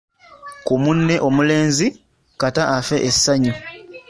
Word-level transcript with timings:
ku 0.65 0.73
munne 0.83 1.15
omulenzi, 1.27 1.87
kata 2.41 2.63
affe 2.77 2.97
essanyu. 3.09 3.53